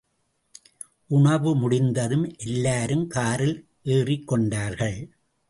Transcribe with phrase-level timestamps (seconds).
[1.07, 3.69] உணவு முடிந்ததும் எல்லாரும் காரில்
[3.85, 4.99] ஏறிக்கொண்டார்கள்.